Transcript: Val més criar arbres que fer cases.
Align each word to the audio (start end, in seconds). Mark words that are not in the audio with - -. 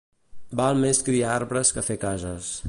Val 0.61 0.79
més 0.85 1.03
criar 1.09 1.29
arbres 1.35 1.75
que 1.77 1.85
fer 1.91 1.99
cases. 2.09 2.51